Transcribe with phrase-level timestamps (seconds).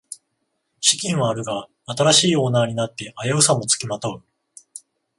[0.79, 4.25] 資金はあるが新しいオーナーになって危うさもつきまとう